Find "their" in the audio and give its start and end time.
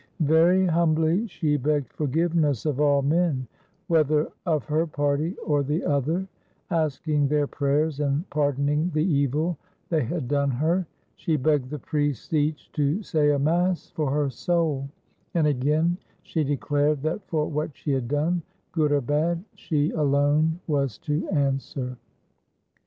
7.27-7.45